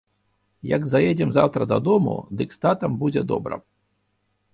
Як 0.69 0.83
заедзем 0.91 1.33
заўтра 1.35 1.67
дадому, 1.73 2.15
дык 2.39 2.49
з 2.57 2.61
татам 2.65 2.91
будзе 3.05 3.21
добра. 3.33 3.55